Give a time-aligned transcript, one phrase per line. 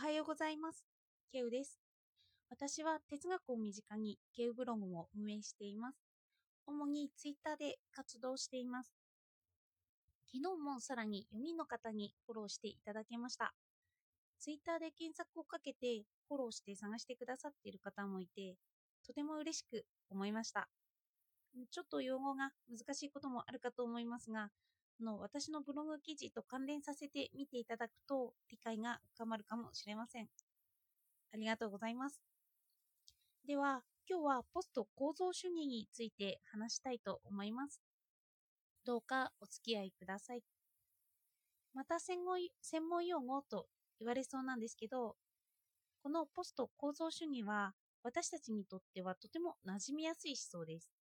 [0.00, 0.84] はようございます。
[1.32, 1.80] ケウです。
[2.50, 5.98] 私は哲学を身近にケウブログを運営しています。
[6.68, 8.94] 主にツイッターで活動しています。
[10.32, 13.52] 昨日もさらに4人の方にフォローしていただけました。
[14.38, 18.54] ツイッターで検索をかけてフォローして探してくださっている方もいて、
[19.04, 20.68] とても嬉しく思いました。
[21.72, 24.50] ちょっと用語が難しいこともあるかと思いますが、
[25.00, 30.28] の私のブログ記事と関連させて見ていただくと理解が深まるかもしれません。
[31.32, 32.20] ありがとうございます。
[33.46, 37.80] では、今日はポスト構造主義について話したいと思います。
[38.84, 40.42] どうかお付き合いください。
[41.74, 43.66] また専門専門用語と
[44.00, 45.16] 言われそうなんですけど、
[46.02, 50.97] このポスト構造主義は私たちにとってはとても馴染みやすい思想です。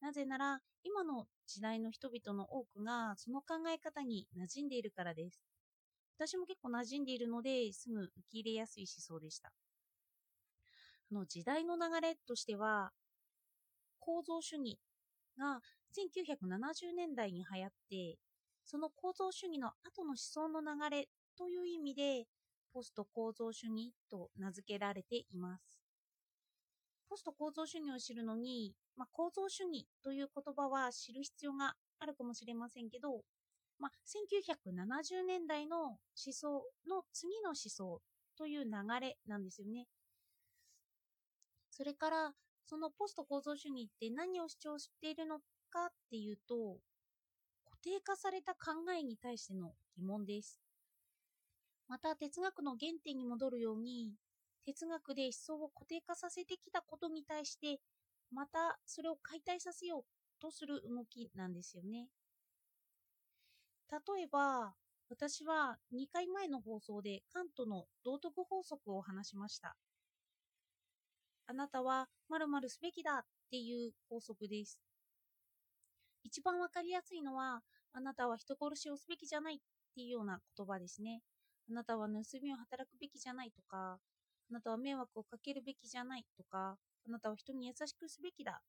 [0.00, 5.42] なぜなら、今の時代の人々の多くがその考え方に馴染んでいるからです。
[6.18, 9.52] 私も結構馴染んでいるので、すぐ受け入れやすい思想でした。
[11.10, 12.92] あの時代の流れとしては、
[13.98, 14.78] 構造主義
[15.38, 15.60] が
[15.92, 18.18] 1970年代に流行って、
[18.64, 22.26] その構造主義の後の思想の流れという意味で、
[22.72, 25.79] ポスト構造主義と名付けられています。
[27.10, 33.22] ポスト構造主義を知るのに、まあ、構造主義という言葉は知る必要があるかもしれませんけど、
[33.80, 33.90] まあ、
[34.38, 38.00] 1970年代の思想の次の思想
[38.38, 39.88] という流れなんですよね。
[41.68, 42.32] それから、
[42.64, 46.78] そのポスト構造主義って何を主張しているのかっていうと、
[47.64, 50.60] 固定化された考えに対しての疑問です。
[51.88, 54.14] また哲学の原点に戻るように、
[54.64, 57.80] 哲学で思想を固定化させてきたことに対して、
[58.32, 60.04] またそれを解体させよう
[60.40, 62.08] とする動きなんですよね。
[63.90, 64.74] 例えば、
[65.08, 69.76] 私は2回前の放送でカントの道徳法則を話しました。
[71.46, 74.80] あなたは〇〇すべきだっていう法則です。
[76.22, 77.62] 一番わかりやすいのは、
[77.92, 79.58] あなたは人殺しをすべきじゃないっ
[79.96, 81.22] ていうような言葉ですね。
[81.68, 83.98] あなたは盗みを働くべきじゃないとか、
[84.50, 88.60] あなたは迷惑をかけるべきじゃないとか、あなたは人に優しくすべきだ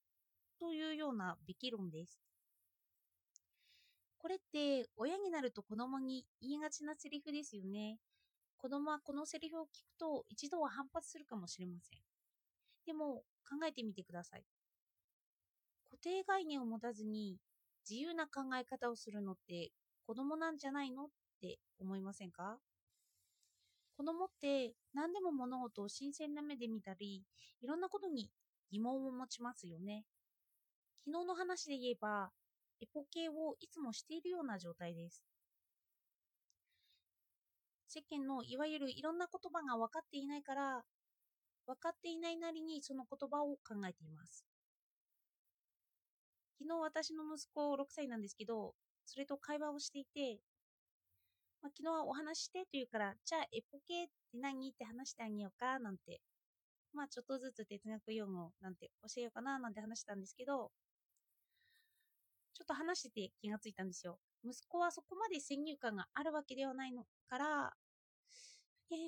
[0.60, 2.20] というようなべき論です。
[4.18, 7.98] これって親になると子供に言いがちなセリフですよね。
[8.58, 12.00] 子供はこのセリフを聞くと一度は反発するかもしれません。
[12.86, 14.44] でも考えてみてください。
[15.90, 17.38] 固定概念を持たずに
[17.90, 19.72] 自由な考え方をするのって
[20.06, 21.08] 子供なんじゃないのっ
[21.42, 22.60] て思いませんか？
[24.02, 27.24] 子供って何でも物事を新鮮な目で見たり、
[27.62, 28.32] いろんなことに
[28.72, 30.06] 疑問を持ちますよね。
[31.06, 32.32] 昨日の話で言えば、
[32.82, 35.24] エポ系をいつもしているような状態です。
[37.90, 40.82] 世間のいわゆるいろんな言葉が分かっていないから、
[41.68, 44.48] 分かっていないなりにその言葉を考えています。
[46.58, 48.74] 昨日私の息子6歳なんですけど、
[49.06, 50.40] それと会話をしていて、
[51.62, 54.70] まあ、昨日はお話してと言うから、じゃあエポ系って何？
[54.70, 56.22] って話してあげようかなんて、
[56.94, 60.72] まあちょっとずつ哲学用語なんて教えようかななんて話したんですけど、
[62.54, 64.18] ちょっと話してて気がついたんですよ。
[64.44, 67.74] 息子はそこまで先入観があるわけではないのから、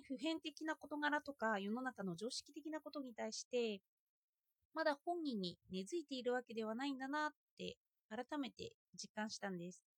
[0.08, 3.82] 普遍的な事柄とか世の中の常識的なことに対して、
[4.74, 7.78] まだ本人に根付いているわけではないんだなって
[8.10, 9.93] 改めて実感したんです。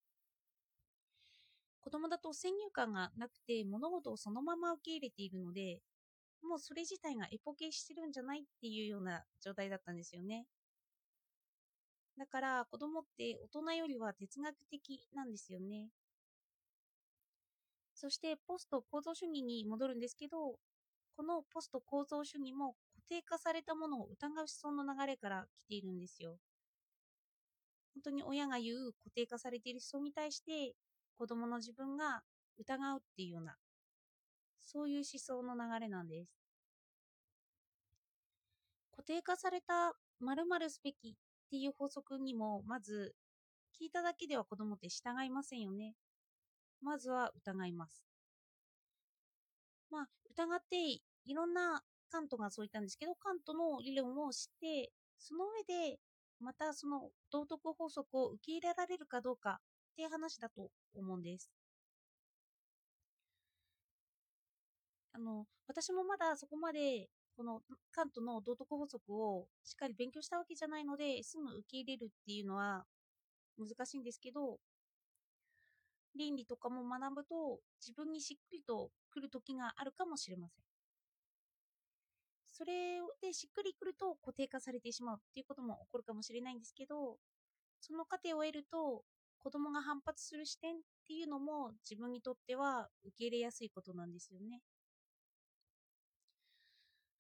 [1.85, 5.81] 子供だと先入観がなくて物事をそのまま受け入れているので、
[6.41, 10.47] もうそれ自体がエポケしてるんじゃないっていうような状態だったんですよね。
[12.18, 15.90] だから子供って大人よりは哲学的なんですよね。
[17.94, 20.56] そしてポスト構造主義に戻るんですけど、
[21.16, 26.38] このポスト構造主義も固定化されたものを疑う思想の流れから来ているんですよ。
[27.94, 30.73] 本当に親が言う固定化されている思想に対して
[31.17, 32.21] 子供の自分が
[32.57, 33.55] 疑うっていうような、
[34.63, 36.31] そういう思想の流れなんです。
[38.91, 41.13] 固定化された〇〇すべきっ
[41.49, 43.13] ていう法則にも、まず
[43.79, 45.93] 聞いただけでは子供って従いませんよね。
[46.81, 48.03] まずは疑います。
[49.91, 50.75] まあ、疑って
[51.25, 55.99] いろんなカントがそう言ったんですけど、カントの理論を知って、その上で、
[56.40, 59.59] またその道徳法則を受け入れられるかどうか
[59.95, 61.49] っていう話だと思うんです。
[65.13, 67.07] あの、私もまだそこまで、
[67.37, 67.61] この
[67.91, 72.85] カントの道徳法則をしっかり勉強したわけじゃないので、すぐ受け入れるっていうのは
[73.57, 74.59] 難しいんですけど、
[76.15, 80.65] 倫理とかも学ぶと自分にしっくりとくる時があるかもしれません。
[82.51, 87.17] それでしっくりくると固定化されてしまうっていうことも起こるかもしれないんですけど、
[87.81, 89.03] その過程を得ると
[89.45, 94.59] 子供が反発する視点っていうのも自分にとっては受け入れやすいことなんですよね。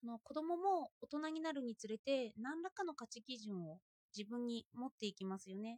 [0.03, 3.77] あの子供も大人になるにつれて何らかの価値基準を
[4.17, 5.77] 自分に持っていきますよね。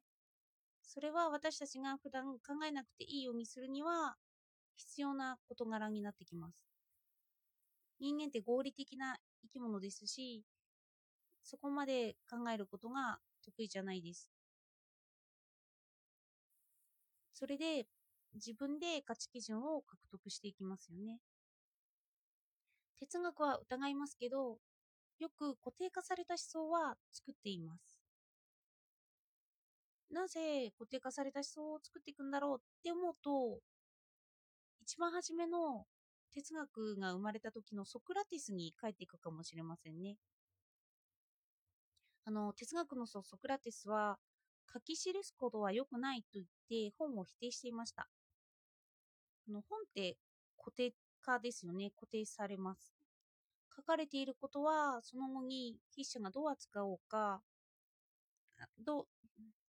[0.84, 4.16] それは私たちが普段考えなくていいようにするには
[4.78, 6.56] 必要な事柄になってきます。
[8.00, 10.46] 人間って合理的な生き物ですし、
[11.44, 14.37] そこまで考えることが得意じゃないです。
[17.38, 17.86] それで
[18.34, 21.20] 自分で価値基準を獲得していきますよね。
[23.00, 24.58] 哲学は疑いますけど、
[25.20, 28.02] よく固定化された思想は作っています。
[30.10, 33.60] なぜ固定化された思想を作っていくんだろうって思うと、
[34.82, 35.86] 一番初めの
[36.34, 40.18] 哲学が生まれた時のソクラティスに帰っていくかもしれませんね。
[42.26, 44.18] あの、哲学の祖ソクラティスは、
[44.72, 48.08] 書き記すことは良くないと言って本を否定していました。
[49.48, 50.18] あの本って
[50.58, 51.92] 固定化ですよね。
[51.92, 52.94] 固定されます。
[53.76, 57.42] 書かれていることは、その後に筆者がどう扱おうか、
[58.84, 59.08] どう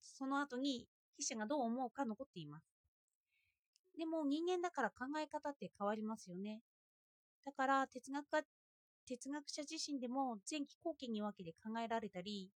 [0.01, 2.65] その後に筆者がどう思うか残っています。
[3.99, 6.63] でも人間だから考え方って変わりますよね。
[7.45, 8.43] だから哲学家
[9.07, 12.51] 哲学者自身でも前期後期に分けて考えられたり、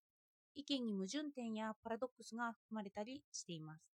[0.55, 3.91] 意見に矛盾点やパラドックスが含まれたりしています。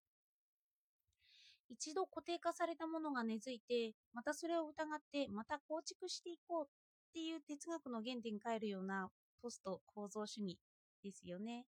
[1.68, 6.68] 一度固定化されたものが根付いて、またそれを疑って、また構築していこうっ
[7.12, 9.10] ていう哲学の原点に変えるような
[9.42, 10.58] ポスト構造主義
[11.02, 11.66] ですよね。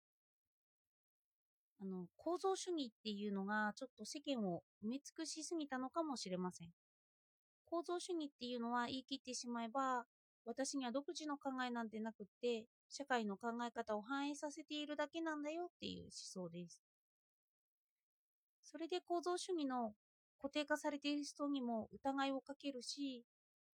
[1.82, 6.70] あの、構造主義っていうのがちょっと世間を埋め尽くしすぎたのかもしれません。
[7.66, 10.06] 構造主義っていうのは言い切ってしまえば、
[10.46, 16.82] 私には独自の考えなんてなくって、社会の考え方を反映させているだけなんだよっていう思想です。
[18.64, 19.94] それで構造主義の
[20.42, 23.24] 固定化されている人にも疑いをかけるし、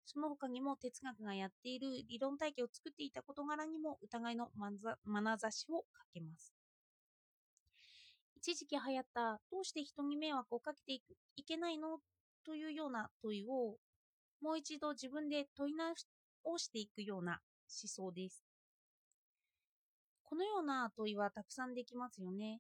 [0.06, 6.54] その他にも哲学がやっている理論体系を作っていた事柄にも疑いの眼差しをかけます。
[8.36, 11.02] 一時期流行ったどうして人に迷惑をかけてい
[11.38, 12.00] いけないの？
[12.46, 13.78] というような問いを
[14.42, 15.96] もう一度自分で問い直
[16.58, 17.40] していくような
[17.70, 18.44] 思想です。
[20.34, 22.60] このような問いはたくさんできますよね。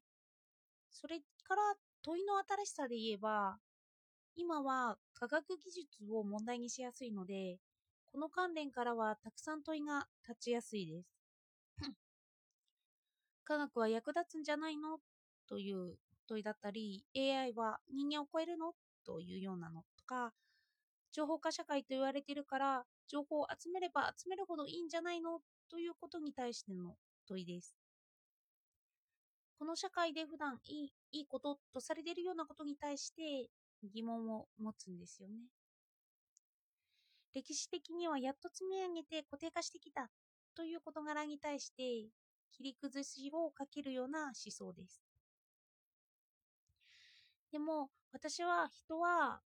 [0.91, 1.73] それから
[2.03, 3.57] 問いの新しさで言えば、
[4.35, 7.57] 今は科学技術を問題にしやすいので、
[8.11, 11.07] この関連からはたくさん問いが立ちやすいです。
[13.43, 14.99] 科学は役立つんじゃないの？
[15.47, 15.97] という
[16.27, 18.75] 問いだったり、AI は人間を超えるの？
[19.03, 20.31] というようなのとか、
[21.11, 25.41] 情報化社会と言われているから、情報を集めれば集めるほどいいんじゃないの？
[25.69, 26.95] ということに対しての
[27.27, 27.75] 問いです。
[29.57, 33.49] この社会で普段いいいいこととされているようなことに対して
[33.83, 35.35] 疑問を持つんですよね。
[37.33, 40.09] 歴史的にはやっと積み上げて固定化してきた
[40.55, 42.09] という事柄に対して
[42.51, 45.01] 切り崩しをかけるような思想です。
[47.51, 49.41] でも私は人は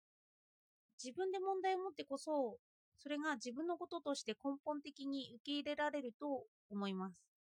[1.03, 2.59] 自分で問題を持ってこそ
[2.99, 7.32] それが自分のこととして根本的に受け入れられると思います。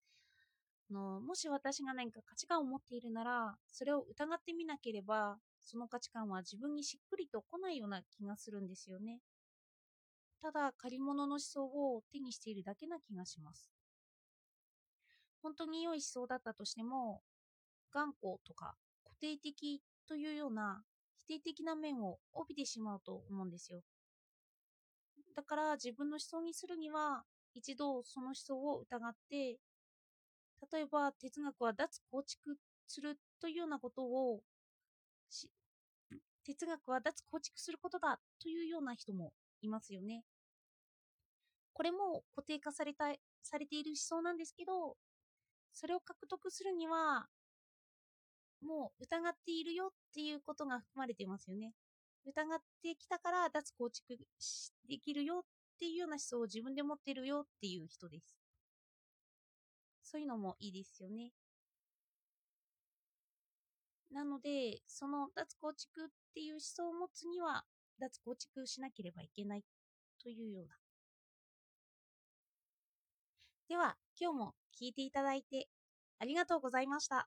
[0.92, 9.20] のもし私が何か価値観を持っているならそれを疑ってみなければその価値観は自分にしっくりと来ないような気がするんですよね。
[10.40, 13.70] ただ借り物の思想を手にしているだけな気がします。
[15.40, 17.22] 本当に良い思想だったとしても
[17.92, 20.82] 頑固とか固定的というような
[21.16, 23.82] 否定的な面を帯びてしまうと思うんですよ。
[25.34, 27.22] だから自分の思想にするには
[27.54, 29.58] 一度その思想を疑って
[30.70, 34.40] 例えば哲学は脱構築するというようなことを
[36.44, 40.24] 哲学は脱構築することだというような人もいますよね。
[41.72, 44.96] これも固定化されたされている思想なんですけど
[45.72, 47.26] それを獲得するには
[48.60, 51.72] もう疑っているよっていうことが含まれていますよね。
[52.24, 54.16] 疑ってきたから脱構築
[54.88, 55.42] できるよっ
[55.80, 58.41] ていうような思想を自分で持ってるよっていう人です。
[60.12, 61.32] そういうのもいいですよね。
[64.10, 67.64] なので、その脱構築っていう思想を持つには、
[67.98, 69.64] 脱構築しなければいけない
[70.22, 70.76] というような。
[73.70, 75.68] では、今日も聞いていただいて
[76.18, 77.26] ありがとうございました。